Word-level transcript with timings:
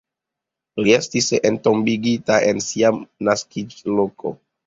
Li 0.85 0.93
estis 0.99 1.27
entombigita 1.49 2.39
en 2.47 2.63
sia 2.69 2.91
naskiĝloko. 3.29 4.35